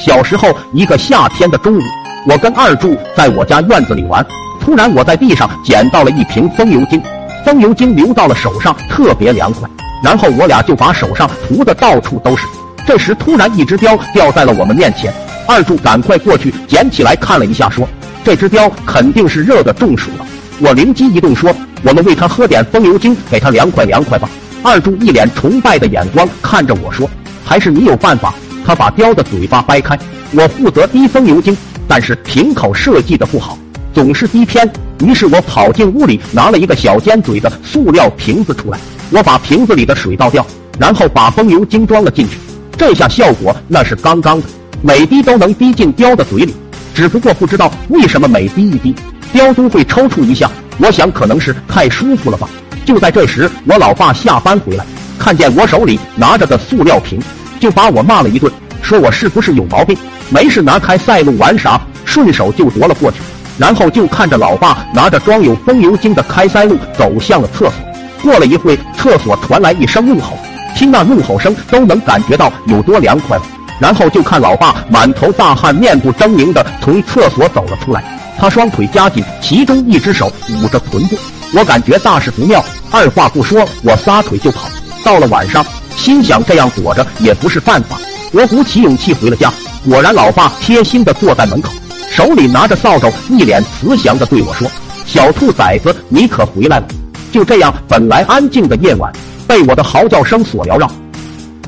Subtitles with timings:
[0.00, 1.82] 小时候一个夏天的中午，
[2.26, 4.24] 我跟二柱在我家院子里玩，
[4.58, 7.02] 突然我在地上捡到了一瓶风油精，
[7.44, 9.68] 风油精流到了手上，特别凉快。
[10.02, 12.46] 然后我俩就把手上涂的到处都是。
[12.86, 15.12] 这时突然一只雕掉在了我们面前，
[15.46, 17.86] 二柱赶快过去捡起来看了一下，说
[18.24, 20.24] ：“这只雕肯定是热的中暑了。”
[20.60, 21.54] 我灵机一动说
[21.84, 24.26] ：“我们喂它喝点风油精，给它凉快凉快吧。”
[24.64, 27.08] 二柱一脸崇拜的眼光看着我说
[27.44, 28.32] ：“还是你有办法。”
[28.64, 29.98] 他把雕的嘴巴掰开，
[30.32, 31.56] 我负责滴风油精，
[31.88, 33.58] 但是瓶口设计的不好，
[33.92, 34.70] 总是滴偏。
[35.00, 38.78] 于是我跑进屋里，拿了一个小尖嘴的塑料瓶子出来，
[39.10, 40.46] 我把瓶子里的水倒掉，
[40.78, 42.36] 然后把风油精装了进去。
[42.76, 44.46] 这下效果那是刚刚的，
[44.82, 46.54] 每滴都能滴进雕的嘴里。
[46.94, 48.94] 只不过不知道为什么每滴一滴，
[49.32, 50.50] 雕都会抽搐一下。
[50.78, 52.48] 我想可能是太舒服了吧。
[52.84, 54.84] 就在这时，我老爸下班回来，
[55.18, 57.18] 看见我手里拿着的塑料瓶。
[57.60, 58.50] 就把我骂了一顿，
[58.82, 59.96] 说我是不是有毛病？
[60.30, 61.80] 没事拿开赛璐玩啥？
[62.04, 63.18] 顺手就夺了过去，
[63.56, 67.74] 然后就看着老爸拿着装有风油精的开塞露走向了厕所。
[68.22, 70.36] 过了一会，厕所传来一声怒吼，
[70.74, 73.38] 听那怒吼声都能感觉到有多凉快。
[73.78, 78.02] 然后就看老爸满头大汗、面部狰狞的从厕所走了出来，
[78.38, 81.16] 他双腿夹紧，其中一只手捂着臀部。
[81.54, 84.68] 我感觉大事不妙，二话不说，我撒腿就跑。
[85.04, 85.64] 到了晚上。
[85.96, 87.98] 心想这样躲着也不是办法，
[88.32, 89.52] 我鼓起勇气回了家。
[89.88, 91.70] 果然，老爸贴心的坐在门口，
[92.10, 94.70] 手里拿着扫帚，一脸慈祥的对我说
[95.06, 96.86] ：“小兔崽子，你可回来了。”
[97.32, 99.10] 就这样，本来安静的夜晚
[99.46, 100.90] 被我的嚎叫声所缭绕。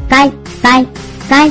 [0.08, 0.84] 该该
[1.28, 1.50] 该。